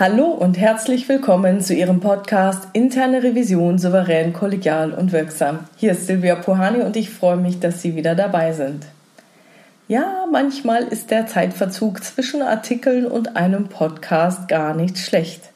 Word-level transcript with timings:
Hallo 0.00 0.28
und 0.28 0.56
herzlich 0.56 1.10
willkommen 1.10 1.60
zu 1.60 1.74
Ihrem 1.74 2.00
Podcast 2.00 2.68
Interne 2.72 3.22
Revision 3.22 3.76
souverän, 3.76 4.32
kollegial 4.32 4.92
und 4.92 5.12
wirksam. 5.12 5.58
Hier 5.76 5.92
ist 5.92 6.06
Silvia 6.06 6.36
Pohani 6.36 6.80
und 6.80 6.96
ich 6.96 7.10
freue 7.10 7.36
mich, 7.36 7.60
dass 7.60 7.82
Sie 7.82 7.96
wieder 7.96 8.14
dabei 8.14 8.54
sind. 8.54 8.86
Ja, 9.88 10.24
manchmal 10.32 10.84
ist 10.84 11.10
der 11.10 11.26
Zeitverzug 11.26 12.02
zwischen 12.02 12.40
Artikeln 12.40 13.04
und 13.04 13.36
einem 13.36 13.68
Podcast 13.68 14.48
gar 14.48 14.74
nicht 14.74 14.96
schlecht. 14.96 15.50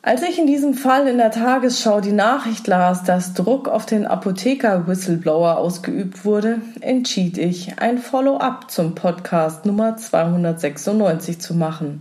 Als 0.00 0.22
ich 0.22 0.38
in 0.38 0.46
diesem 0.46 0.72
Fall 0.72 1.06
in 1.06 1.18
der 1.18 1.30
Tagesschau 1.30 2.00
die 2.00 2.12
Nachricht 2.12 2.66
las, 2.68 3.04
dass 3.04 3.34
Druck 3.34 3.68
auf 3.68 3.84
den 3.84 4.06
Apotheker-Whistleblower 4.06 5.58
ausgeübt 5.58 6.24
wurde, 6.24 6.62
entschied 6.80 7.36
ich, 7.36 7.80
ein 7.80 7.98
Follow-up 7.98 8.70
zum 8.70 8.94
Podcast 8.94 9.66
Nummer 9.66 9.98
296 9.98 11.38
zu 11.38 11.52
machen. 11.54 12.00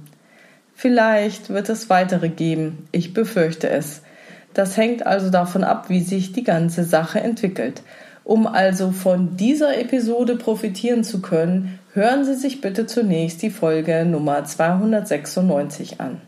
Vielleicht 0.82 1.50
wird 1.50 1.68
es 1.68 1.90
weitere 1.90 2.30
geben, 2.30 2.88
ich 2.94 3.14
befürchte 3.14 3.70
es. 3.70 4.02
Das 4.54 4.78
hängt 4.78 5.05
also 5.05 5.30
davon 5.30 5.66
ab, 5.66 5.90
wie 5.90 6.00
sich 6.00 6.32
die 6.32 6.46
ganze 6.46 6.86
Sache 6.86 7.20
entwickelt. 7.20 7.82
Um 8.24 8.48
also 8.48 8.92
von 8.92 9.36
dieser 9.36 9.78
Episode 9.78 10.38
profitieren 10.38 11.04
zu 11.04 11.22
können, 11.22 11.80
hören 11.94 12.24
Sie 12.24 12.36
sich 12.36 12.62
bitte 12.62 12.86
zunächst 12.86 13.42
die 13.42 13.50
Folge 13.50 14.05
Nummer 14.05 14.46
296 14.46 15.99
an. 15.99 16.21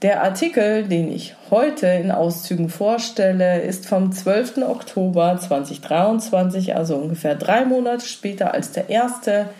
Der 0.00 0.22
Artikel, 0.22 0.84
den 0.84 1.12
ich 1.12 1.36
heute 1.50 1.86
in 1.86 2.10
Auszügen 2.10 2.70
vorstelle, 2.70 3.60
ist 3.60 3.84
vom 3.84 4.10
12. 4.10 4.62
Oktober 4.62 5.36
2023, 5.38 6.74
also 6.74 6.96
ungefähr 6.96 7.34
drei 7.34 7.66
Monate 7.66 8.06
später 8.06 8.54
als 8.54 8.72
der 8.72 8.88
erste, 8.88 9.50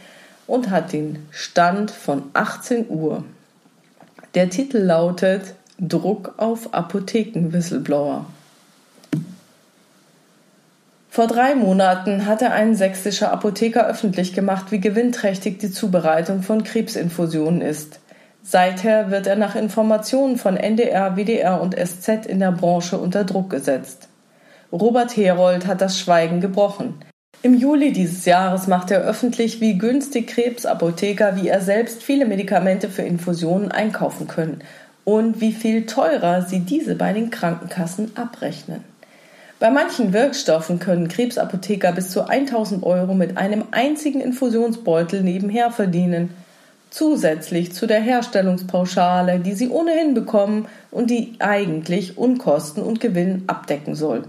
und 0.47 0.71
hat 0.71 0.95
den 0.95 1.27
Stand 1.31 1.91
von 1.91 2.23
18 2.33 2.87
Uhr. 2.89 3.25
Der 4.35 4.51
Titel 4.51 4.79
lautet 4.79 5.55
Druck 5.81 6.35
auf 6.37 6.75
Apotheken-Whistleblower. 6.75 8.27
Vor 11.09 11.27
drei 11.27 11.55
Monaten 11.55 12.27
hatte 12.27 12.51
ein 12.51 12.77
sächsischer 12.77 13.33
Apotheker 13.33 13.87
öffentlich 13.87 14.35
gemacht, 14.35 14.67
wie 14.71 14.81
gewinnträchtig 14.81 15.59
die 15.59 15.71
Zubereitung 15.71 16.43
von 16.43 16.63
Krebsinfusionen 16.63 17.61
ist. 17.61 18.01
Seither 18.43 19.11
wird 19.11 19.27
er 19.27 19.37
nach 19.37 19.57
Informationen 19.57 20.37
von 20.37 20.57
NDR, 20.57 21.17
WDR 21.17 21.61
und 21.61 21.75
SZ 21.75 22.27
in 22.27 22.39
der 22.39 22.53
Branche 22.53 22.99
unter 22.99 23.25
Druck 23.25 23.51
gesetzt. 23.51 24.09
Robert 24.71 25.17
Herold 25.17 25.67
hat 25.67 25.81
das 25.81 25.99
Schweigen 25.99 26.41
gebrochen. 26.41 26.95
Im 27.41 27.55
Juli 27.55 27.93
dieses 27.93 28.25
Jahres 28.25 28.67
machte 28.67 28.95
er 28.95 29.03
öffentlich, 29.03 29.61
wie 29.61 29.79
günstig 29.79 30.27
Krebsapotheker 30.27 31.37
wie 31.37 31.47
er 31.47 31.61
selbst 31.61 32.03
viele 32.03 32.27
Medikamente 32.27 32.89
für 32.89 33.03
Infusionen 33.03 33.71
einkaufen 33.71 34.27
können 34.27 34.61
und 35.05 35.41
wie 35.41 35.53
viel 35.53 35.87
teurer 35.87 36.43
sie 36.43 36.61
diese 36.61 36.97
bei 36.97 37.13
den 37.13 37.31
Krankenkassen 37.31 38.11
abrechnen. 38.17 38.83
Bei 39.61 39.71
manchen 39.71 40.13
Wirkstoffen 40.13 40.81
können 40.81 41.07
Krebsapotheker 41.07 41.93
bis 41.93 42.11
zu 42.11 42.29
1000 42.29 42.83
Euro 42.83 43.15
mit 43.15 43.37
einem 43.37 43.65
einzigen 43.71 44.21
Infusionsbeutel 44.21 45.23
nebenher 45.23 45.71
verdienen, 45.71 46.31
zusätzlich 46.91 47.73
zu 47.73 47.87
der 47.87 48.01
Herstellungspauschale, 48.01 49.39
die 49.39 49.55
sie 49.55 49.69
ohnehin 49.69 50.13
bekommen 50.13 50.67
und 50.91 51.09
die 51.09 51.35
eigentlich 51.39 52.19
Unkosten 52.19 52.83
und 52.83 52.99
Gewinn 52.99 53.45
abdecken 53.47 53.95
soll. 53.95 54.25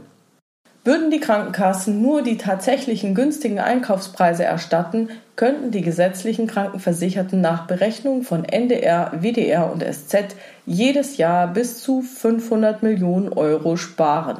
Würden 0.89 1.11
die 1.11 1.19
Krankenkassen 1.19 2.01
nur 2.01 2.23
die 2.23 2.37
tatsächlichen 2.37 3.13
günstigen 3.13 3.59
Einkaufspreise 3.59 4.43
erstatten, 4.43 5.09
könnten 5.35 5.69
die 5.69 5.83
gesetzlichen 5.83 6.47
Krankenversicherten 6.47 7.39
nach 7.41 7.67
Berechnung 7.67 8.23
von 8.23 8.43
NDR, 8.43 9.11
WDR 9.21 9.71
und 9.71 9.83
SZ 9.83 10.35
jedes 10.65 11.17
Jahr 11.17 11.45
bis 11.45 11.79
zu 11.83 12.01
500 12.01 12.81
Millionen 12.81 13.31
Euro 13.31 13.75
sparen. 13.75 14.37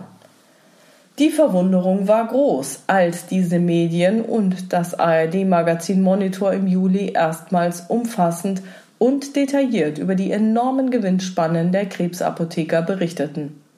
Die 1.20 1.30
Verwunderung 1.30 2.08
war 2.08 2.26
groß, 2.26 2.86
als 2.88 3.28
diese 3.28 3.60
Medien 3.60 4.24
und 4.24 4.74
das 4.74 5.00
ARD-Magazin 5.00 6.02
Monitor 6.02 6.54
im 6.54 6.66
Juli 6.66 7.12
erstmals 7.12 7.82
umfassend 7.90 8.64
und 8.98 9.36
detailliert 9.36 10.00
über 10.00 10.16
die 10.16 10.32
enormen 10.32 10.90
Gewinnspannen 10.90 11.72
der 11.72 11.86
Krebsapotheker 11.86 12.82
berichteten. 12.82 13.69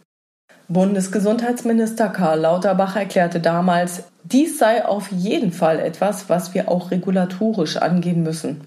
Bundesgesundheitsminister 0.72 2.08
Karl 2.08 2.40
Lauterbach 2.40 2.96
erklärte 2.96 3.42
damals, 3.42 4.06
dies 4.24 4.58
sei 4.58 4.86
auf 4.86 5.12
jeden 5.12 5.52
Fall 5.52 5.82
etwas, 5.82 6.30
was 6.30 6.54
wir 6.54 6.70
auch 6.70 6.92
regulatorisch 6.92 7.76
angehen 7.76 8.24
müssen. 8.24 8.62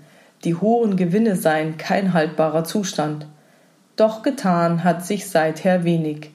Die 0.45 0.55
hohen 0.55 0.97
Gewinne 0.97 1.35
seien 1.35 1.79
kein 1.79 2.13
haltbarer 2.13 2.65
Zustand. 2.65 3.27
Doch 3.97 4.23
getan 4.23 4.85
hat 4.85 5.07
sich 5.07 5.31
seither 5.31 5.85
wenig. 5.85 6.33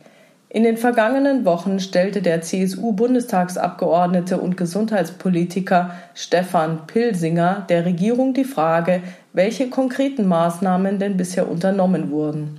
In 0.50 0.64
den 0.64 0.78
vergangenen 0.78 1.46
Wochen 1.46 1.80
stellte 1.80 2.24
der 2.24 2.42
CSU-Bundestagsabgeordnete 2.42 4.40
und 4.40 4.58
Gesundheitspolitiker 4.58 5.92
Stefan 6.16 6.88
Pilsinger 6.88 7.68
der 7.70 7.86
Regierung 7.86 8.34
die 8.34 8.46
Frage, 8.46 9.04
welche 9.34 9.70
konkreten 9.70 10.26
Maßnahmen 10.26 10.98
denn 10.98 11.16
bisher 11.16 11.48
unternommen 11.48 12.10
wurden. 12.10 12.59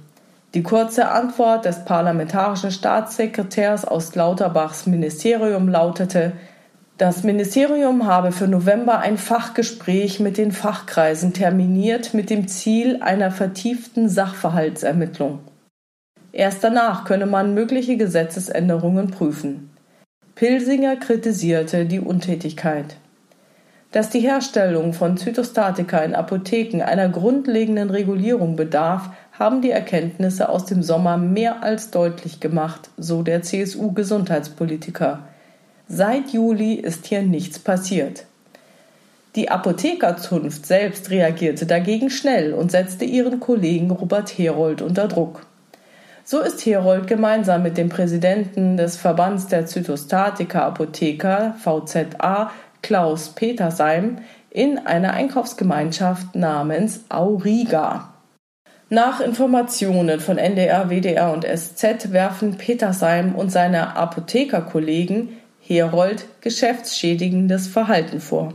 Die 0.54 0.64
kurze 0.64 1.08
Antwort 1.10 1.64
des 1.64 1.84
parlamentarischen 1.84 2.72
Staatssekretärs 2.72 3.84
aus 3.84 4.16
Lauterbachs 4.16 4.86
Ministerium 4.86 5.68
lautete, 5.68 6.32
das 6.98 7.22
Ministerium 7.22 8.06
habe 8.06 8.32
für 8.32 8.48
November 8.48 8.98
ein 8.98 9.16
Fachgespräch 9.16 10.20
mit 10.20 10.36
den 10.36 10.52
Fachkreisen 10.52 11.32
terminiert 11.32 12.14
mit 12.14 12.28
dem 12.30 12.48
Ziel 12.48 12.98
einer 13.00 13.30
vertieften 13.30 14.08
Sachverhaltsermittlung. 14.08 15.38
Erst 16.32 16.62
danach 16.62 17.04
könne 17.04 17.26
man 17.26 17.54
mögliche 17.54 17.96
Gesetzesänderungen 17.96 19.10
prüfen. 19.10 19.70
Pilsinger 20.34 20.96
kritisierte 20.96 21.86
die 21.86 22.00
Untätigkeit. 22.00 22.96
Dass 23.92 24.08
die 24.08 24.20
Herstellung 24.20 24.92
von 24.92 25.16
Zytostatika 25.16 25.98
in 25.98 26.14
Apotheken 26.14 26.82
einer 26.82 27.08
grundlegenden 27.08 27.90
Regulierung 27.90 28.54
bedarf, 28.54 29.10
haben 29.32 29.62
die 29.62 29.72
Erkenntnisse 29.72 30.48
aus 30.48 30.64
dem 30.64 30.82
Sommer 30.82 31.16
mehr 31.16 31.62
als 31.62 31.90
deutlich 31.90 32.38
gemacht, 32.38 32.90
so 32.96 33.22
der 33.22 33.42
CSU-Gesundheitspolitiker. 33.42 35.20
Seit 35.88 36.28
Juli 36.30 36.74
ist 36.74 37.06
hier 37.06 37.22
nichts 37.22 37.58
passiert. 37.58 38.26
Die 39.34 39.50
Apothekerzunft 39.50 40.66
selbst 40.66 41.10
reagierte 41.10 41.66
dagegen 41.66 42.10
schnell 42.10 42.52
und 42.52 42.70
setzte 42.70 43.04
ihren 43.04 43.40
Kollegen 43.40 43.90
Robert 43.90 44.28
Herold 44.30 44.82
unter 44.82 45.08
Druck. 45.08 45.46
So 46.24 46.40
ist 46.40 46.64
Herold 46.64 47.08
gemeinsam 47.08 47.64
mit 47.64 47.76
dem 47.76 47.88
Präsidenten 47.88 48.76
des 48.76 48.96
Verbands 48.96 49.48
der 49.48 49.66
Zytostatika 49.66 50.66
Apotheker 50.66 51.56
VZA 51.58 52.52
Klaus 52.82 53.30
Petersheim 53.30 54.18
in 54.50 54.78
einer 54.78 55.12
Einkaufsgemeinschaft 55.12 56.34
namens 56.34 57.02
Auriga. 57.08 58.14
Nach 58.88 59.20
Informationen 59.20 60.18
von 60.18 60.36
NDR, 60.36 60.90
WDR 60.90 61.32
und 61.32 61.44
SZ 61.44 62.12
werfen 62.12 62.56
Petersheim 62.56 63.36
und 63.36 63.52
seine 63.52 63.96
Apothekerkollegen 63.96 65.36
Herold 65.60 66.26
geschäftsschädigendes 66.40 67.68
Verhalten 67.68 68.20
vor. 68.20 68.54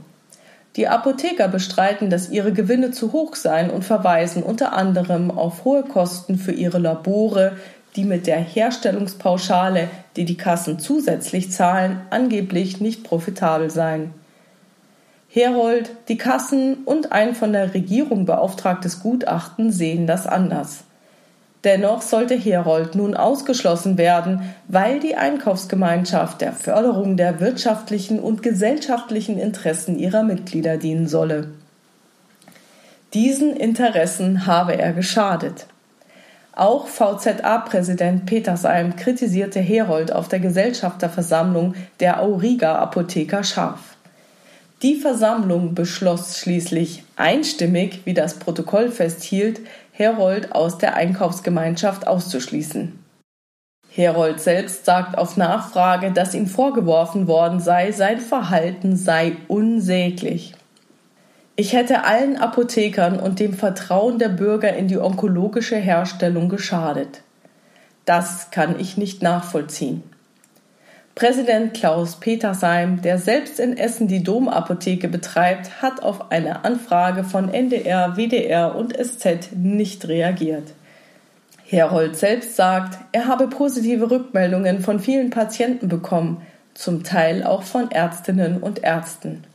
Die 0.75 0.90
Apotheker 0.90 1.47
bestreiten, 1.47 2.09
dass 2.09 2.29
ihre 2.29 2.52
Gewinne 2.52 2.91
zu 2.91 3.14
hoch 3.14 3.35
seien 3.35 3.70
und 3.70 3.85
verweisen 3.85 4.44
unter 4.44 4.73
anderem 4.73 5.32
auf 5.32 5.64
hohe 5.64 5.84
Kosten 5.84 6.38
für 6.38 6.52
ihre 6.52 6.79
Labore, 6.79 7.53
die 7.96 8.03
mit 8.03 8.28
der 8.28 8.40
Herstellungspauschale, 8.40 9.88
die 10.17 10.26
die 10.26 10.35
Kassen 10.35 10.79
zusätzlich 10.79 11.53
zahlen, 11.53 12.02
angeblich 12.09 12.82
nicht 12.82 13.05
profitabel 13.05 13.70
seien. 13.70 14.11
Herold, 15.35 15.91
die 16.08 16.16
Kassen 16.16 16.85
und 16.85 17.11
ein 17.11 17.35
von 17.35 17.52
der 17.52 17.73
Regierung 17.73 18.26
beauftragtes 18.26 19.02
Gutachten 19.02 19.70
sehen 19.70 20.08
das 20.08 20.28
anders. 20.28 20.85
Dennoch 21.66 22.02
sollte 22.02 22.35
Herold 22.35 22.96
nun 22.96 23.17
ausgeschlossen 23.17 23.97
werden, 23.97 24.43
weil 24.70 25.02
die 25.02 25.17
Einkaufsgemeinschaft 25.17 26.40
der 26.40 26.53
Förderung 26.53 27.17
der 27.17 27.41
wirtschaftlichen 27.41 28.22
und 28.22 28.43
gesellschaftlichen 28.43 29.37
Interessen 29.37 29.99
ihrer 29.99 30.23
Mitglieder 30.23 30.78
dienen 30.78 31.09
solle. 31.09 31.49
Diesen 33.14 33.58
Interessen 33.58 34.46
habe 34.46 34.78
er 34.78 34.93
geschadet. 34.93 35.66
Auch 36.53 36.87
VZA-Präsident 36.87 38.26
Petersheim 38.26 38.96
kritisierte 38.96 39.59
Herold 39.59 40.14
auf 40.14 40.29
der 40.29 40.40
Gesellschafterversammlung 40.40 41.76
der 41.99 42.22
Auriga 42.22 42.76
Apotheker 42.76 43.43
scharf. 43.43 43.95
Die 44.81 44.95
Versammlung 44.95 45.73
beschloss 45.73 46.37
schließlich 46.37 47.03
einstimmig, 47.16 48.01
wie 48.05 48.13
das 48.13 48.35
Protokoll 48.35 48.91
festhielt, 48.91 49.61
Herold 49.91 50.53
aus 50.53 50.77
der 50.77 50.95
Einkaufsgemeinschaft 50.95 52.05
auszuschließen. 52.05 52.99
Herold 53.89 54.41
selbst 54.41 54.83
sagt 54.83 55.17
auf 55.17 55.37
Nachfrage, 55.37 56.11
dass 56.11 56.33
ihm 56.33 56.47
vorgeworfen 56.47 57.27
worden 57.27 57.61
sei, 57.61 57.93
sein 57.93 58.19
Verhalten 58.19 58.97
sei 58.97 59.37
unsäglich. 59.47 60.53
Ich 61.55 61.72
hätte 61.72 62.03
allen 62.03 62.35
Apothekern 62.35 63.17
und 63.17 63.39
dem 63.39 63.53
Vertrauen 63.53 64.19
der 64.19 64.27
Bürger 64.27 64.75
in 64.75 64.89
die 64.89 64.97
onkologische 64.97 65.77
Herstellung 65.77 66.49
geschadet. 66.49 67.22
Das 68.03 68.51
kann 68.51 68.77
ich 68.77 68.97
nicht 68.97 69.23
nachvollziehen. 69.23 70.03
Präsident 71.16 71.73
Klaus 71.73 72.17
Petersheim, 72.17 73.02
der 73.02 73.17
selbst 73.17 73.62
in 73.62 73.78
Essen 73.78 74.09
die 74.09 74.22
Domapotheke 74.22 75.08
betreibt, 75.08 75.82
hat 75.82 76.03
auf 76.03 76.29
eine 76.29 76.66
Anfrage 76.66 77.23
von 77.23 77.53
NDR, 77.53 78.17
WDR 78.17 78.76
und 78.76 78.94
SZ 78.94 79.56
nicht 79.56 80.09
reagiert. 80.09 80.73
Herold 81.64 82.17
selbst 82.17 82.58
sagt, 82.58 83.00
er 83.14 83.28
habe 83.28 83.47
positive 83.47 84.12
Rückmeldungen 84.12 84.82
von 84.82 85.00
vielen 85.00 85.29
Patienten 85.29 85.88
bekommen, 85.88 86.41
zum 86.73 87.03
Teil 87.03 87.46
auch 87.46 87.64
von 87.64 87.91
Ärztinnen 87.91 88.61
und 88.61 88.84
Ärzten. 88.84 89.46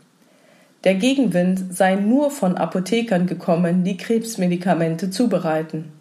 Der 0.84 0.94
Gegenwind 0.94 1.76
sei 1.76 1.94
nur 1.94 2.30
von 2.30 2.56
Apothekern 2.56 3.26
gekommen, 3.26 3.84
die 3.84 3.98
Krebsmedikamente 3.98 5.10
zubereiten. 5.10 5.92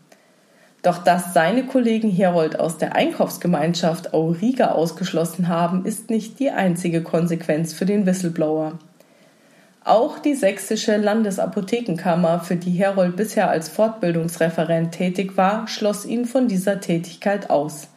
Doch 0.81 0.99
dass 0.99 1.33
seine 1.33 1.65
Kollegen 1.65 2.09
Herold 2.09 2.59
aus 2.59 2.77
der 2.77 2.95
Einkaufsgemeinschaft 2.95 4.13
Auriga 4.13 4.71
ausgeschlossen 4.71 5.49
haben, 5.49 5.85
ist 5.85 6.09
nicht 6.09 6.39
die 6.39 6.51
einzige 6.51 7.03
Konsequenz 7.03 7.73
für 7.73 7.85
den 7.85 8.05
Whistleblower. 8.05 8.79
Auch 9.83 10.19
die 10.19 10.35
sächsische 10.35 10.97
Landesapothekenkammer, 10.97 12.41
für 12.41 12.55
die 12.55 12.71
Herold 12.71 13.15
bisher 13.15 13.49
als 13.49 13.69
Fortbildungsreferent 13.69 14.91
tätig 14.91 15.35
war, 15.35 15.67
schloss 15.67 16.05
ihn 16.05 16.25
von 16.25 16.47
dieser 16.47 16.79
Tätigkeit 16.79 17.49
aus. 17.49 17.87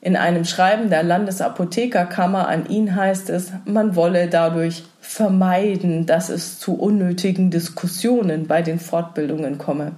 In 0.00 0.16
einem 0.16 0.44
Schreiben 0.44 0.90
der 0.90 1.02
Landesapothekerkammer 1.02 2.46
an 2.46 2.68
ihn 2.68 2.94
heißt 2.94 3.30
es, 3.30 3.52
man 3.64 3.96
wolle 3.96 4.28
dadurch 4.28 4.84
vermeiden, 5.00 6.06
dass 6.06 6.28
es 6.28 6.58
zu 6.58 6.74
unnötigen 6.74 7.50
Diskussionen 7.50 8.46
bei 8.46 8.62
den 8.62 8.78
Fortbildungen 8.78 9.58
komme. 9.58 9.92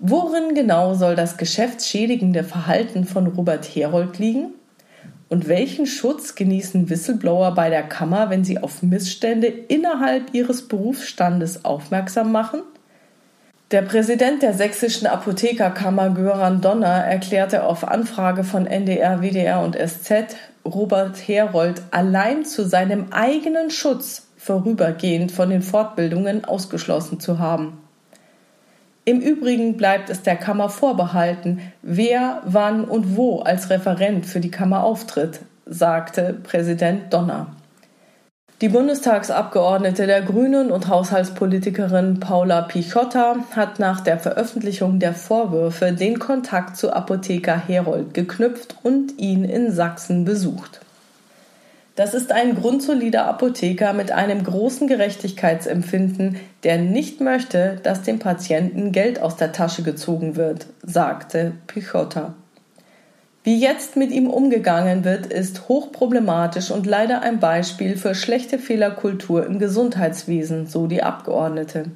Worin 0.00 0.54
genau 0.54 0.94
soll 0.94 1.16
das 1.16 1.36
geschäftsschädigende 1.38 2.44
Verhalten 2.44 3.04
von 3.04 3.26
Robert 3.26 3.64
Herold 3.64 4.18
liegen? 4.18 4.54
Und 5.28 5.48
welchen 5.48 5.86
Schutz 5.86 6.36
genießen 6.36 6.88
Whistleblower 6.88 7.54
bei 7.54 7.68
der 7.68 7.82
Kammer, 7.82 8.30
wenn 8.30 8.44
sie 8.44 8.58
auf 8.58 8.82
Missstände 8.82 9.48
innerhalb 9.48 10.32
ihres 10.32 10.68
Berufsstandes 10.68 11.64
aufmerksam 11.64 12.30
machen? 12.30 12.62
Der 13.72 13.82
Präsident 13.82 14.42
der 14.42 14.54
sächsischen 14.54 15.08
Apothekerkammer 15.08 16.10
Göran 16.10 16.60
Donner 16.60 17.04
erklärte 17.04 17.64
auf 17.64 17.86
Anfrage 17.86 18.44
von 18.44 18.66
NDR, 18.66 19.20
WDR 19.20 19.62
und 19.62 19.76
SZ, 19.76 20.36
Robert 20.64 21.16
Herold 21.16 21.82
allein 21.90 22.44
zu 22.44 22.64
seinem 22.64 23.08
eigenen 23.10 23.70
Schutz 23.70 24.28
vorübergehend 24.36 25.32
von 25.32 25.50
den 25.50 25.62
Fortbildungen 25.62 26.44
ausgeschlossen 26.44 27.18
zu 27.18 27.40
haben. 27.40 27.78
Im 29.08 29.22
Übrigen 29.22 29.78
bleibt 29.78 30.10
es 30.10 30.20
der 30.20 30.36
Kammer 30.36 30.68
vorbehalten, 30.68 31.60
wer, 31.80 32.42
wann 32.44 32.84
und 32.84 33.16
wo 33.16 33.38
als 33.38 33.70
Referent 33.70 34.26
für 34.26 34.38
die 34.38 34.50
Kammer 34.50 34.84
auftritt, 34.84 35.40
sagte 35.64 36.36
Präsident 36.42 37.10
Donner. 37.10 37.46
Die 38.60 38.68
Bundestagsabgeordnete 38.68 40.06
der 40.06 40.20
Grünen 40.20 40.70
und 40.70 40.88
Haushaltspolitikerin 40.88 42.20
Paula 42.20 42.60
Pichotta 42.60 43.36
hat 43.56 43.78
nach 43.78 44.02
der 44.02 44.18
Veröffentlichung 44.18 44.98
der 44.98 45.14
Vorwürfe 45.14 45.94
den 45.94 46.18
Kontakt 46.18 46.76
zu 46.76 46.92
Apotheker 46.92 47.56
Herold 47.56 48.12
geknüpft 48.12 48.76
und 48.82 49.18
ihn 49.18 49.46
in 49.46 49.72
Sachsen 49.72 50.26
besucht. 50.26 50.80
Das 51.98 52.14
ist 52.14 52.30
ein 52.30 52.54
grundsolider 52.54 53.26
Apotheker 53.26 53.92
mit 53.92 54.12
einem 54.12 54.44
großen 54.44 54.86
Gerechtigkeitsempfinden, 54.86 56.36
der 56.62 56.78
nicht 56.78 57.20
möchte, 57.20 57.80
dass 57.82 58.02
dem 58.02 58.20
Patienten 58.20 58.92
Geld 58.92 59.20
aus 59.20 59.34
der 59.34 59.50
Tasche 59.50 59.82
gezogen 59.82 60.36
wird, 60.36 60.66
sagte 60.84 61.54
Pichotta. 61.66 62.34
Wie 63.42 63.58
jetzt 63.58 63.96
mit 63.96 64.12
ihm 64.12 64.30
umgegangen 64.30 65.02
wird, 65.02 65.26
ist 65.26 65.68
hochproblematisch 65.68 66.70
und 66.70 66.86
leider 66.86 67.22
ein 67.22 67.40
Beispiel 67.40 67.96
für 67.96 68.14
schlechte 68.14 68.60
Fehlerkultur 68.60 69.44
im 69.44 69.58
Gesundheitswesen, 69.58 70.68
so 70.68 70.86
die 70.86 71.02
Abgeordnete. 71.02 71.86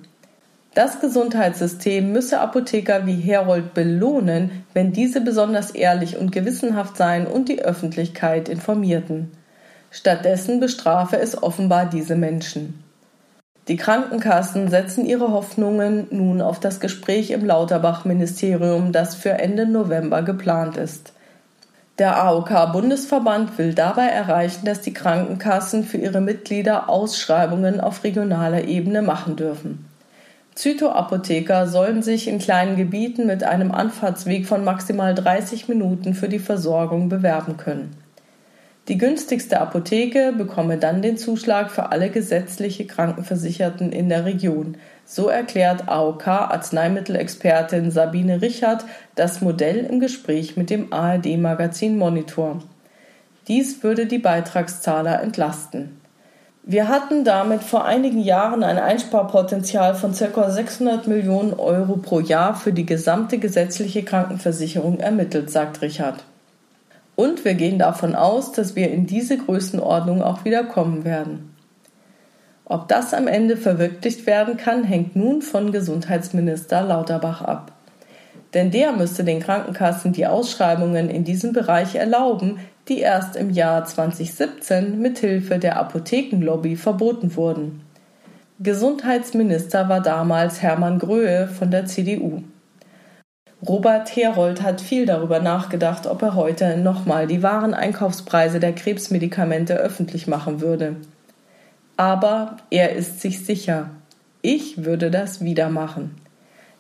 Das 0.75 0.99
Gesundheitssystem 0.99 2.11
müsse 2.11 2.41
Apotheker 2.41 3.07
wie 3.07 3.21
Herold 3.21 3.73
belohnen, 3.73 4.65
wenn 4.75 4.93
diese 4.93 5.21
besonders 5.21 5.71
ehrlich 5.71 6.17
und 6.17 6.33
gewissenhaft 6.33 6.97
seien 6.97 7.29
und 7.29 7.49
die 7.49 7.63
Öffentlichkeit 7.63 8.49
informierten. 8.49 9.31
Stattdessen 9.95 10.59
bestrafe 10.59 11.19
es 11.19 11.43
offenbar 11.43 11.85
diese 11.85 12.17
Menschen. 12.17 12.83
Die 13.69 13.77
Krankenkassen 13.77 14.69
setzen 14.69 15.05
ihre 15.05 15.31
Hoffnungen 15.33 16.09
nun 16.11 16.41
auf 16.41 16.59
das 16.59 16.81
Gespräch 16.81 17.31
im 17.31 17.45
Lauterbach-Ministerium, 17.45 18.91
das 18.91 19.15
für 19.15 19.33
Ende 19.33 19.67
November 19.67 20.23
geplant 20.23 20.79
ist. 20.79 21.13
Der 21.99 22.25
AOK-Bundesverband 22.25 23.59
will 23.59 23.75
dabei 23.75 24.07
erreichen, 24.07 24.65
dass 24.65 24.81
die 24.81 24.95
Krankenkassen 24.95 25.85
für 25.85 25.99
ihre 25.99 26.23
Mitglieder 26.23 26.89
Ausschreibungen 26.89 27.81
auf 27.81 28.03
regionaler 28.03 28.65
Ebene 28.65 29.03
machen 29.03 29.37
dürfen. 29.37 29.85
Zytoapotheker 30.55 31.67
sollen 31.67 32.03
sich 32.03 32.29
in 32.29 32.39
kleinen 32.39 32.77
Gebieten 32.77 33.27
mit 33.27 33.45
einem 33.45 33.73
Anfahrtsweg 33.73 34.47
von 34.47 34.65
maximal 34.65 35.15
30 35.15 35.69
Minuten 35.69 36.15
für 36.15 36.31
die 36.31 36.39
Versorgung 36.39 37.11
bewerben 37.11 37.59
können. 37.59 38.02
Die 38.93 38.99
günstigste 38.99 39.59
Apotheke 39.59 40.35
bekomme 40.37 40.77
dann 40.77 41.01
den 41.01 41.17
Zuschlag 41.17 41.71
für 41.71 41.93
alle 41.93 42.11
gesetzliche 42.11 42.87
Krankenversicherten 42.87 43.91
in 43.91 44.11
der 44.11 44.27
Region. 44.27 44.77
So 45.07 45.29
erklärt 45.29 45.89
AOK-Arzneimittelexpertin 45.89 47.91
Sabine 47.91 48.43
Richard 48.43 48.85
das 49.15 49.41
Modell 49.41 49.79
im 49.79 49.99
Gespräch 49.99 50.59
mit 50.59 50.69
dem 50.69 50.93
ARD-Magazin 50.93 51.97
Monitor. 51.97 52.59
Dies 53.49 53.83
würde 53.83 54.05
die 54.05 54.19
Beitragszahler 54.19 55.23
entlasten. 55.23 55.99
Wir 56.63 56.89
hatten 56.89 57.25
damit 57.25 57.63
vor 57.63 57.87
einigen 57.87 58.21
Jahren 58.21 58.63
ein 58.63 58.77
Einsparpotenzial 58.77 59.95
von 59.95 60.13
ca. 60.13 60.51
600 60.51 61.07
Millionen 61.07 61.55
Euro 61.55 61.97
pro 61.97 62.21
Jahr 62.21 62.55
für 62.55 62.75
die 62.75 62.85
gesamte 62.85 63.39
gesetzliche 63.39 64.03
Krankenversicherung 64.03 65.01
ermittelt, 65.01 65.51
sagt 65.51 65.81
Richard. 65.81 66.23
Und 67.15 67.45
wir 67.45 67.55
gehen 67.55 67.79
davon 67.79 68.15
aus, 68.15 68.53
dass 68.53 68.75
wir 68.77 68.91
in 68.91 69.07
diese 69.07 69.37
Größenordnung 69.37 70.23
auch 70.23 70.45
wieder 70.45 70.65
kommen 70.65 71.05
werden. 71.05 71.55
Ob 72.65 72.89
das 72.89 73.13
am 73.13 73.27
Ende 73.27 73.57
verwirklicht 73.57 74.27
werden 74.27 74.57
kann, 74.57 74.85
hängt 74.85 75.15
nun 75.15 75.43
von 75.43 75.73
Gesundheitsminister 75.73 76.83
Lauterbach 76.83 77.43
ab. 77.43 77.73
Denn 78.55 78.71
der 78.71 78.93
müsste 78.93 79.25
den 79.25 79.41
Krankenkassen 79.41 80.13
die 80.13 80.27
Ausschreibungen 80.27 81.11
in 81.11 81.25
diesem 81.25 81.53
Bereich 81.53 81.95
erlauben, 81.95 82.59
die 82.89 83.01
erst 83.01 83.37
im 83.37 83.51
Jahr 83.51 83.85
2017 83.85 84.99
mit 84.99 85.19
Hilfe 85.19 85.59
der 85.59 85.79
Apothekenlobby 85.79 86.77
verboten 86.77 87.37
wurden. 87.37 87.83
Gesundheitsminister 88.59 89.89
war 89.89 90.01
damals 90.01 90.63
Hermann 90.63 90.99
Gröhe 90.99 91.49
von 91.49 91.71
der 91.71 91.87
CDU. 91.87 92.43
Robert 93.67 94.17
Herold 94.17 94.61
hat 94.61 94.81
viel 94.81 95.07
darüber 95.07 95.39
nachgedacht, 95.39 96.09
ob 96.09 96.23
er 96.23 96.35
heute 96.35 96.77
nochmal 96.77 97.29
die 97.29 97.45
wahren 97.45 97.75
Einkaufspreise 97.75 98.59
der 98.59 98.73
Krebsmedikamente 98.73 99.77
öffentlich 99.77 100.27
machen 100.27 100.61
würde. 100.61 100.97
Aber 101.97 102.57
er 102.71 102.93
ist 102.97 103.21
sich 103.21 103.45
sicher, 103.45 103.91
ich 104.41 104.85
würde 104.85 105.13
das 105.13 105.45
wieder 105.45 105.69
machen. 105.69 106.17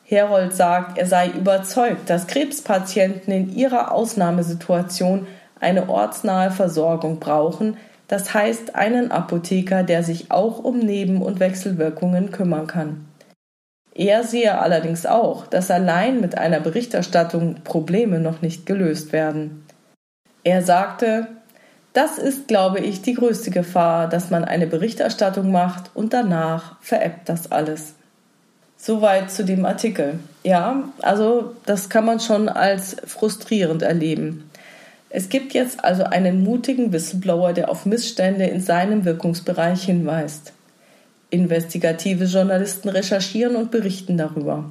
Herold 0.03 0.55
sagt, 0.55 0.99
er 0.99 1.07
sei 1.07 1.29
überzeugt, 1.29 2.11
dass 2.11 2.27
Krebspatienten 2.27 3.33
in 3.33 3.55
ihrer 3.55 3.93
Ausnahmesituation 3.93 5.29
eine 5.61 5.89
ortsnahe 5.89 6.51
Versorgung 6.51 7.21
brauchen, 7.21 7.77
das 8.09 8.35
heißt 8.35 8.75
einen 8.75 9.13
Apotheker, 9.13 9.85
der 9.85 10.03
sich 10.03 10.33
auch 10.33 10.59
um 10.59 10.81
Neben- 10.81 11.23
und 11.23 11.39
Wechselwirkungen 11.39 12.33
kümmern 12.33 12.67
kann. 12.67 13.07
Er 13.95 14.25
sehe 14.25 14.59
allerdings 14.59 15.05
auch, 15.05 15.47
dass 15.47 15.71
allein 15.71 16.21
mit 16.21 16.39
einer 16.39 16.61
Berichterstattung 16.61 17.57
Probleme 17.63 18.21
noch 18.21 18.41
nicht 18.41 18.65
gelöst 18.65 19.13
werden. 19.13 19.67
Er 20.45 20.63
sagte, 20.63 21.29
das 21.93 22.17
ist, 22.17 22.49
glaube 22.49 22.81
ich, 22.81 23.03
die 23.03 23.15
größte 23.15 23.51
Gefahr, 23.51 24.09
dass 24.09 24.31
man 24.31 24.45
eine 24.45 24.67
Berichterstattung 24.67 25.53
macht 25.53 25.91
und 25.95 26.15
danach 26.15 26.81
veräppt 26.81 27.29
das 27.29 27.53
alles. 27.53 27.95
Soweit 28.79 29.31
zu 29.31 29.45
dem 29.45 29.65
Artikel. 29.67 30.19
Ja, 30.43 30.85
also 31.03 31.55
das 31.67 31.91
kann 31.91 32.07
man 32.07 32.19
schon 32.19 32.49
als 32.49 32.97
frustrierend 33.07 33.83
erleben. 33.83 34.51
Es 35.11 35.29
gibt 35.29 35.53
jetzt 35.53 35.85
also 35.85 36.05
einen 36.05 36.43
mutigen 36.43 36.93
Whistleblower, 36.93 37.53
der 37.53 37.71
auf 37.71 37.85
Missstände 37.85 38.47
in 38.47 38.63
seinem 38.63 39.05
Wirkungsbereich 39.05 39.85
hinweist. 39.85 40.55
Investigative 41.33 42.25
Journalisten 42.25 42.91
recherchieren 42.91 43.57
und 43.57 43.71
berichten 43.71 44.19
darüber. 44.19 44.67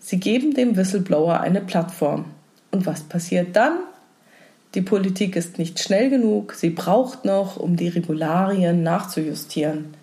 Sie 0.00 0.18
geben 0.18 0.54
dem 0.54 0.76
Whistleblower 0.76 1.38
eine 1.38 1.60
Plattform. 1.60 2.24
Und 2.72 2.84
was 2.84 3.04
passiert 3.04 3.54
dann? 3.54 3.74
Die 4.74 4.82
Politik 4.82 5.36
ist 5.36 5.56
nicht 5.58 5.78
schnell 5.78 6.10
genug, 6.10 6.54
sie 6.54 6.70
braucht 6.70 7.24
noch, 7.24 7.58
um 7.58 7.76
die 7.76 7.86
Regularien 7.86 8.82
nachzujustieren. 8.82 9.94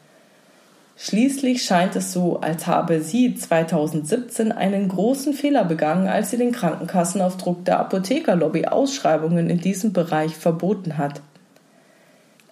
Schließlich 0.96 1.64
scheint 1.64 1.98
es 1.98 2.14
so, 2.14 2.40
als 2.40 2.68
habe 2.68 3.02
sie 3.02 3.36
2017 3.36 4.54
einen 4.54 4.88
großen 4.88 5.34
Fehler 5.34 5.66
begangen, 5.66 6.08
als 6.08 6.32
sie 6.32 6.38
den 6.38 6.54
Krankenkassen 6.54 7.20
auf 7.20 7.36
Druck 7.36 7.66
der 7.66 7.80
Apothekerlobby 7.80 8.66
Ausschreibungen 8.66 9.50
in 9.50 9.60
diesem 9.60 9.92
Bereich 9.92 10.38
verboten 10.38 10.98
hat. 10.98 11.22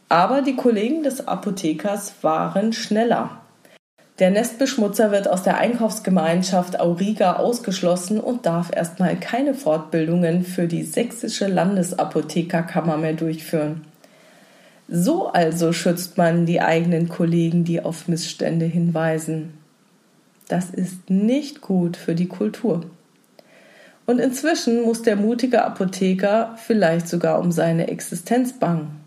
Aber 0.09 0.41
die 0.41 0.57
Kollegen 0.57 1.03
des 1.03 1.25
Apothekers 1.25 2.15
waren 2.21 2.73
schneller. 2.73 3.41
Der 4.19 4.29
Nestbeschmutzer 4.29 5.11
wird 5.11 5.27
aus 5.27 5.43
der 5.43 5.57
Einkaufsgemeinschaft 5.57 6.79
Auriga 6.79 7.35
ausgeschlossen 7.35 8.21
und 8.21 8.45
darf 8.45 8.73
erstmal 8.73 9.17
keine 9.17 9.53
Fortbildungen 9.53 10.45
für 10.45 10.67
die 10.67 10.83
sächsische 10.83 11.47
Landesapothekerkammer 11.47 12.95
mehr 12.95 13.13
durchführen. 13.13 13.85
So 14.87 15.27
also 15.27 15.73
schützt 15.73 16.17
man 16.17 16.45
die 16.45 16.61
eigenen 16.61 17.09
Kollegen, 17.09 17.65
die 17.65 17.81
auf 17.81 18.07
Missstände 18.07 18.65
hinweisen. 18.65 19.57
Das 20.47 20.69
ist 20.69 21.09
nicht 21.09 21.59
gut 21.59 21.97
für 21.97 22.15
die 22.15 22.27
Kultur. 22.27 22.85
Und 24.05 24.19
inzwischen 24.19 24.83
muss 24.83 25.01
der 25.01 25.17
mutige 25.17 25.65
Apotheker 25.65 26.55
vielleicht 26.63 27.09
sogar 27.09 27.39
um 27.39 27.51
seine 27.51 27.87
Existenz 27.87 28.53
bangen. 28.53 29.04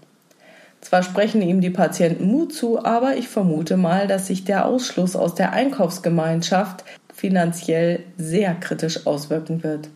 Zwar 0.89 1.03
sprechen 1.03 1.43
ihm 1.43 1.61
die 1.61 1.69
Patienten 1.69 2.29
Mut 2.29 2.55
zu, 2.55 2.83
aber 2.83 3.15
ich 3.17 3.29
vermute 3.29 3.77
mal, 3.77 4.07
dass 4.07 4.29
sich 4.29 4.45
der 4.45 4.65
Ausschluss 4.65 5.17
aus 5.17 5.35
der 5.35 5.53
Einkaufsgemeinschaft 5.53 6.83
finanziell 7.15 8.05
sehr 8.17 8.55
kritisch 8.55 9.07
auswirken 9.07 9.63
wird. 9.63 9.91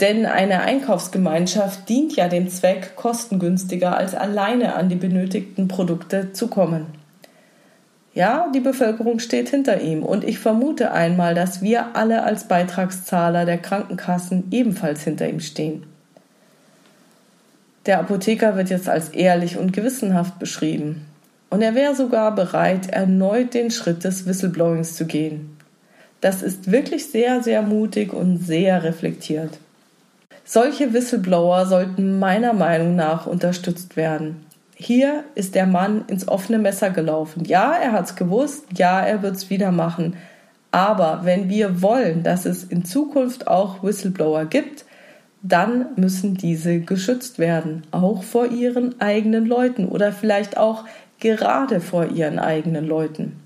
Denn 0.00 0.24
eine 0.24 0.62
Einkaufsgemeinschaft 0.62 1.90
dient 1.90 2.16
ja 2.16 2.28
dem 2.28 2.48
Zweck, 2.48 2.96
kostengünstiger 2.96 3.98
als 3.98 4.14
alleine 4.14 4.76
an 4.76 4.88
die 4.88 4.96
benötigten 4.96 5.68
Produkte 5.68 6.32
zu 6.32 6.48
kommen. 6.48 6.86
Ja, 8.14 8.50
die 8.54 8.60
Bevölkerung 8.60 9.18
steht 9.18 9.50
hinter 9.50 9.82
ihm 9.82 10.02
und 10.02 10.24
ich 10.24 10.38
vermute 10.38 10.90
einmal, 10.92 11.34
dass 11.34 11.60
wir 11.60 11.94
alle 11.96 12.22
als 12.22 12.48
Beitragszahler 12.48 13.44
der 13.44 13.58
Krankenkassen 13.58 14.44
ebenfalls 14.52 15.02
hinter 15.02 15.28
ihm 15.28 15.40
stehen. 15.40 15.84
Der 17.88 18.00
Apotheker 18.00 18.54
wird 18.54 18.68
jetzt 18.68 18.86
als 18.86 19.08
ehrlich 19.08 19.56
und 19.56 19.72
gewissenhaft 19.72 20.38
beschrieben. 20.38 21.06
Und 21.48 21.62
er 21.62 21.74
wäre 21.74 21.94
sogar 21.94 22.34
bereit, 22.34 22.90
erneut 22.90 23.54
den 23.54 23.70
Schritt 23.70 24.04
des 24.04 24.26
Whistleblowings 24.26 24.94
zu 24.94 25.06
gehen. 25.06 25.56
Das 26.20 26.42
ist 26.42 26.70
wirklich 26.70 27.06
sehr, 27.06 27.42
sehr 27.42 27.62
mutig 27.62 28.12
und 28.12 28.36
sehr 28.36 28.82
reflektiert. 28.82 29.56
Solche 30.44 30.92
Whistleblower 30.92 31.64
sollten 31.64 32.18
meiner 32.18 32.52
Meinung 32.52 32.94
nach 32.94 33.26
unterstützt 33.26 33.96
werden. 33.96 34.44
Hier 34.74 35.24
ist 35.34 35.54
der 35.54 35.66
Mann 35.66 36.04
ins 36.08 36.28
offene 36.28 36.58
Messer 36.58 36.90
gelaufen. 36.90 37.46
Ja, 37.46 37.72
er 37.72 37.92
hat's 37.92 38.16
gewusst, 38.16 38.64
ja, 38.74 39.00
er 39.00 39.22
wird's 39.22 39.48
wieder 39.48 39.72
machen. 39.72 40.14
Aber 40.72 41.20
wenn 41.24 41.48
wir 41.48 41.80
wollen, 41.80 42.22
dass 42.22 42.44
es 42.44 42.64
in 42.64 42.84
Zukunft 42.84 43.48
auch 43.48 43.82
Whistleblower 43.82 44.44
gibt, 44.44 44.84
dann 45.42 45.86
müssen 45.96 46.34
diese 46.34 46.80
geschützt 46.80 47.38
werden, 47.38 47.82
auch 47.90 48.22
vor 48.22 48.46
ihren 48.46 49.00
eigenen 49.00 49.46
Leuten 49.46 49.86
oder 49.86 50.12
vielleicht 50.12 50.56
auch 50.56 50.84
gerade 51.20 51.80
vor 51.80 52.06
ihren 52.06 52.38
eigenen 52.38 52.86
Leuten. 52.86 53.40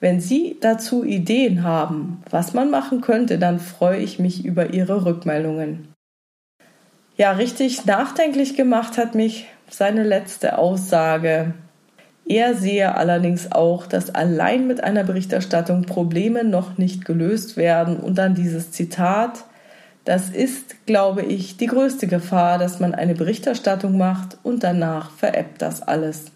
Wenn 0.00 0.20
Sie 0.20 0.56
dazu 0.60 1.04
Ideen 1.04 1.62
haben, 1.62 2.22
was 2.28 2.54
man 2.54 2.70
machen 2.70 3.00
könnte, 3.02 3.38
dann 3.38 3.60
freue 3.60 3.98
ich 3.98 4.18
mich 4.18 4.44
über 4.44 4.74
Ihre 4.74 5.04
Rückmeldungen. 5.04 5.88
Ja, 7.16 7.32
richtig 7.32 7.86
nachdenklich 7.86 8.56
gemacht 8.56 8.98
hat 8.98 9.14
mich 9.14 9.46
seine 9.70 10.02
letzte 10.02 10.58
Aussage. 10.58 11.54
Er 12.24 12.54
sehe 12.54 12.96
allerdings 12.96 13.52
auch, 13.52 13.86
dass 13.86 14.14
allein 14.14 14.66
mit 14.66 14.82
einer 14.82 15.04
Berichterstattung 15.04 15.82
Probleme 15.82 16.42
noch 16.42 16.78
nicht 16.78 17.04
gelöst 17.04 17.56
werden 17.56 17.98
und 17.98 18.16
dann 18.16 18.34
dieses 18.34 18.72
Zitat, 18.72 19.44
das 20.04 20.30
ist, 20.30 20.86
glaube 20.86 21.22
ich, 21.22 21.56
die 21.56 21.66
größte 21.66 22.08
Gefahr, 22.08 22.58
dass 22.58 22.80
man 22.80 22.94
eine 22.94 23.14
Berichterstattung 23.14 23.96
macht 23.96 24.36
und 24.42 24.64
danach 24.64 25.10
veräppt 25.10 25.62
das 25.62 25.82
alles. 25.82 26.26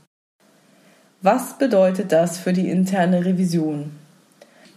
Was 1.22 1.58
bedeutet 1.58 2.12
das 2.12 2.38
für 2.38 2.52
die 2.52 2.70
interne 2.70 3.24
Revision? 3.24 3.90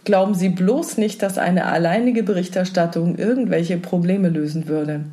Glauben 0.04 0.34
Sie 0.34 0.48
bloß 0.48 0.96
nicht, 0.96 1.22
dass 1.22 1.38
eine 1.38 1.66
alleinige 1.66 2.22
Berichterstattung 2.22 3.16
irgendwelche 3.16 3.76
Probleme 3.76 4.28
lösen 4.28 4.66
würde. 4.66 5.04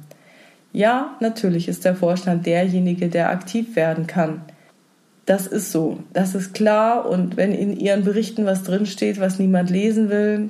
Ja, 0.73 1.15
natürlich 1.19 1.67
ist 1.67 1.85
der 1.85 1.95
Vorstand 1.95 2.45
derjenige, 2.45 3.09
der 3.09 3.29
aktiv 3.29 3.75
werden 3.75 4.07
kann. 4.07 4.41
Das 5.25 5.45
ist 5.45 5.71
so, 5.71 5.99
das 6.13 6.35
ist 6.35 6.53
klar 6.53 7.07
und 7.07 7.35
wenn 7.35 7.51
in 7.51 7.77
Ihren 7.77 8.05
Berichten 8.05 8.45
was 8.45 8.63
drinsteht, 8.63 9.19
was 9.19 9.39
niemand 9.39 9.69
lesen 9.69 10.09
will, 10.09 10.49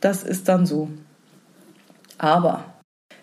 das 0.00 0.22
ist 0.22 0.48
dann 0.48 0.64
so. 0.64 0.88
Aber 2.18 2.64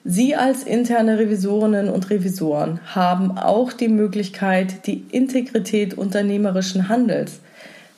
Sie 0.05 0.35
als 0.35 0.63
interne 0.63 1.17
Revisorinnen 1.17 1.89
und 1.89 2.09
Revisoren 2.09 2.81
haben 2.93 3.37
auch 3.37 3.71
die 3.71 3.87
Möglichkeit, 3.87 4.85
die 4.85 5.05
Integrität 5.11 5.93
unternehmerischen 5.93 6.89
Handels, 6.89 7.39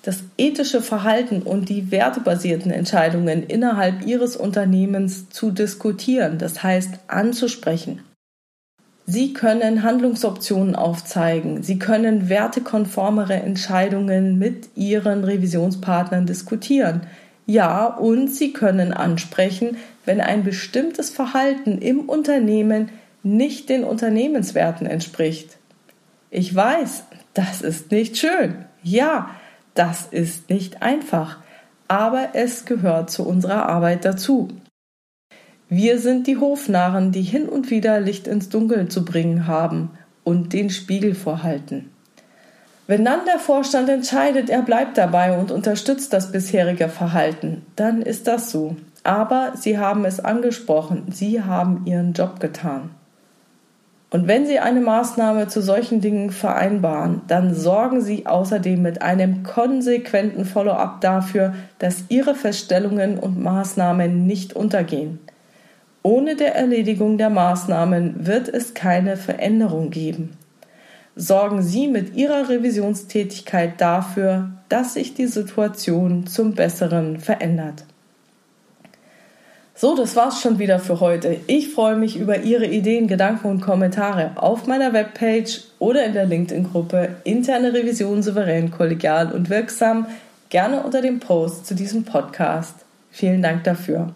das 0.03 0.19
ethische 0.37 0.81
Verhalten 0.81 1.41
und 1.41 1.67
die 1.67 1.89
wertebasierten 1.89 2.71
Entscheidungen 2.71 3.41
innerhalb 3.41 4.05
Ihres 4.05 4.35
Unternehmens 4.35 5.29
zu 5.29 5.49
diskutieren, 5.49 6.37
das 6.37 6.61
heißt 6.61 6.91
anzusprechen. 7.07 8.01
Sie 9.07 9.33
können 9.33 9.83
Handlungsoptionen 9.83 10.75
aufzeigen. 10.75 11.61
Sie 11.61 11.77
können 11.77 12.27
wertekonformere 12.27 13.33
Entscheidungen 13.33 14.39
mit 14.39 14.69
Ihren 14.75 15.23
Revisionspartnern 15.23 16.25
diskutieren. 16.25 17.01
Ja, 17.45 17.85
und 17.85 18.29
Sie 18.29 18.53
können 18.53 18.91
ansprechen, 18.91 19.77
wenn 20.05 20.21
ein 20.21 20.43
bestimmtes 20.43 21.09
Verhalten 21.09 21.77
im 21.77 22.01
Unternehmen 22.01 22.89
nicht 23.23 23.69
den 23.69 23.83
Unternehmenswerten 23.83 24.87
entspricht. 24.87 25.57
Ich 26.31 26.53
weiß, 26.53 27.03
das 27.33 27.61
ist 27.61 27.91
nicht 27.91 28.17
schön. 28.17 28.65
Ja, 28.83 29.29
das 29.73 30.07
ist 30.09 30.49
nicht 30.49 30.81
einfach. 30.81 31.39
Aber 31.87 32.29
es 32.33 32.65
gehört 32.65 33.11
zu 33.11 33.27
unserer 33.27 33.67
Arbeit 33.67 34.05
dazu. 34.05 34.47
Wir 35.69 35.99
sind 35.99 36.27
die 36.27 36.37
Hofnarren, 36.37 37.11
die 37.11 37.23
hin 37.23 37.49
und 37.49 37.69
wieder 37.69 37.99
Licht 37.99 38.27
ins 38.27 38.49
Dunkel 38.49 38.87
zu 38.87 39.03
bringen 39.03 39.47
haben 39.47 39.91
und 40.23 40.53
den 40.53 40.69
Spiegel 40.69 41.15
vorhalten. 41.15 41.89
Wenn 42.87 43.03
dann 43.03 43.25
der 43.25 43.39
Vorstand 43.39 43.89
entscheidet, 43.89 44.49
er 44.49 44.61
bleibt 44.61 44.97
dabei 44.97 45.37
und 45.37 45.51
unterstützt 45.51 46.13
das 46.13 46.31
bisherige 46.31 46.87
Verhalten, 46.87 47.65
dann 47.75 48.03
ist 48.03 48.27
das 48.27 48.51
so. 48.51 48.75
Aber 49.03 49.53
Sie 49.55 49.79
haben 49.79 50.05
es 50.05 50.19
angesprochen, 50.19 51.07
Sie 51.11 51.41
haben 51.41 51.83
Ihren 51.85 52.13
Job 52.13 52.39
getan. 52.39 52.91
Und 54.11 54.27
wenn 54.27 54.45
Sie 54.45 54.59
eine 54.59 54.81
Maßnahme 54.81 55.47
zu 55.47 55.61
solchen 55.61 55.99
Dingen 55.99 56.29
vereinbaren, 56.29 57.21
dann 57.27 57.55
sorgen 57.55 58.01
Sie 58.01 58.27
außerdem 58.27 58.81
mit 58.81 59.01
einem 59.01 59.43
konsequenten 59.43 60.45
Follow-up 60.45 61.01
dafür, 61.01 61.53
dass 61.79 62.05
Ihre 62.09 62.35
Feststellungen 62.35 63.17
und 63.17 63.41
Maßnahmen 63.41 64.25
nicht 64.27 64.53
untergehen. 64.53 65.19
Ohne 66.03 66.35
der 66.35 66.55
Erledigung 66.55 67.17
der 67.17 67.31
Maßnahmen 67.31 68.27
wird 68.27 68.47
es 68.47 68.75
keine 68.75 69.17
Veränderung 69.17 69.89
geben. 69.89 70.37
Sorgen 71.17 71.61
Sie 71.61 71.87
mit 71.87 72.15
Ihrer 72.15 72.49
Revisionstätigkeit 72.49 73.79
dafür, 73.79 74.49
dass 74.67 74.95
sich 74.95 75.13
die 75.13 75.27
Situation 75.27 76.27
zum 76.27 76.55
Besseren 76.55 77.19
verändert. 77.19 77.85
So, 79.73 79.95
das 79.95 80.15
war's 80.17 80.41
schon 80.41 80.59
wieder 80.59 80.79
für 80.79 80.99
heute. 80.99 81.37
Ich 81.47 81.73
freue 81.73 81.95
mich 81.95 82.17
über 82.17 82.39
Ihre 82.39 82.65
Ideen, 82.65 83.07
Gedanken 83.07 83.47
und 83.47 83.61
Kommentare 83.61 84.31
auf 84.35 84.67
meiner 84.67 84.91
Webpage 84.91 85.61
oder 85.79 86.05
in 86.05 86.13
der 86.13 86.25
LinkedIn-Gruppe 86.25 87.15
Interne 87.23 87.73
Revision 87.73 88.21
souverän, 88.21 88.71
kollegial 88.71 89.31
und 89.31 89.49
wirksam, 89.49 90.07
gerne 90.49 90.83
unter 90.83 91.01
dem 91.01 91.21
Post 91.21 91.65
zu 91.65 91.75
diesem 91.75 92.03
Podcast. 92.03 92.75
Vielen 93.11 93.41
Dank 93.41 93.63
dafür 93.63 94.13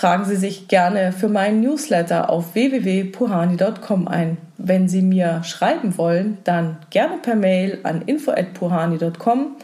tragen 0.00 0.24
Sie 0.24 0.36
sich 0.36 0.66
gerne 0.66 1.12
für 1.12 1.28
meinen 1.28 1.60
Newsletter 1.60 2.30
auf 2.30 2.54
www.puhani.com 2.54 4.08
ein. 4.08 4.38
Wenn 4.56 4.88
Sie 4.88 5.02
mir 5.02 5.44
schreiben 5.44 5.98
wollen, 5.98 6.38
dann 6.44 6.78
gerne 6.88 7.18
per 7.18 7.34
Mail 7.34 7.80
an 7.82 8.00
info@puhani.com 8.06 9.56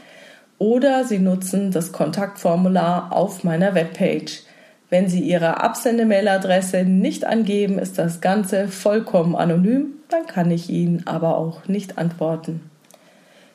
oder 0.59 1.05
Sie 1.05 1.21
nutzen 1.21 1.71
das 1.71 1.90
Kontaktformular 1.90 3.12
auf 3.12 3.45
meiner 3.45 3.75
Webpage. 3.75 4.43
Wenn 4.90 5.09
Sie 5.09 5.21
Ihre 5.21 5.62
Absendemailadresse 5.62 6.85
nicht 6.85 7.25
angeben, 7.25 7.78
ist 7.78 7.97
das 7.97 8.21
Ganze 8.21 8.69
vollkommen 8.69 9.37
anonym, 9.37 9.87
dann 10.11 10.26
kann 10.26 10.50
ich 10.50 10.69
Ihnen 10.69 11.07
aber 11.07 11.38
auch 11.38 11.66
nicht 11.66 11.97
antworten. 11.97 12.61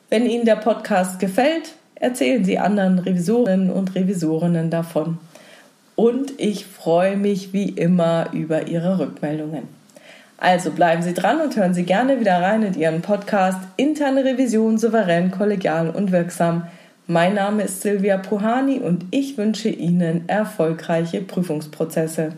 Wenn 0.10 0.26
Ihnen 0.26 0.46
der 0.46 0.56
Podcast 0.56 1.20
gefällt, 1.20 1.76
erzählen 1.94 2.44
Sie 2.44 2.58
anderen 2.58 2.98
Revisorinnen 2.98 3.70
und 3.70 3.94
Revisorinnen 3.94 4.72
davon 4.72 5.20
und 5.96 6.34
ich 6.38 6.66
freue 6.66 7.18
mich 7.18 7.54
wie 7.54 7.70
immer 7.70 8.28
über 8.34 8.68
Ihre 8.68 9.00
Rückmeldungen. 9.00 9.64
Also 10.38 10.72
bleiben 10.72 11.04
Sie 11.04 11.14
dran 11.14 11.40
und 11.40 11.56
hören 11.56 11.74
Sie 11.74 11.84
gerne 11.84 12.20
wieder 12.20 12.42
rein 12.42 12.64
in 12.64 12.74
Ihren 12.74 13.02
Podcast 13.02 13.60
Interne 13.78 14.26
Revision 14.26 14.78
souverän, 14.80 15.30
kollegial 15.30 15.92
und 15.92 16.12
wirksam. 16.12 16.64
Mein 17.06 17.36
Name 17.36 17.64
ist 17.64 17.82
Silvia 17.82 18.18
Puhani 18.18 18.80
und 18.80 19.06
ich 19.12 19.38
wünsche 19.38 19.70
Ihnen 19.70 20.28
erfolgreiche 20.28 21.22
Prüfungsprozesse. 21.22 22.34